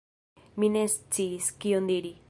[0.63, 2.17] Mi ne sciis, kion diri.